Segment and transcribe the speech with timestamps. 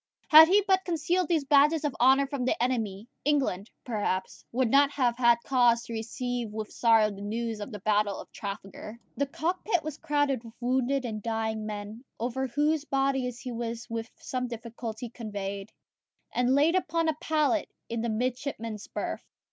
[0.29, 4.89] Had he but concealed these badges of honour from the enemy, England, perhaps, would not
[4.93, 8.99] have had cause to receive with sorrow the news of the battle of Trafalgar.
[9.15, 14.09] The cockpit was crowded with wounded and dying men, over whose bodies he was with
[14.17, 15.71] some difficulty conveyed,
[16.33, 19.23] and laid upon a pallet in the midshipmen's berth.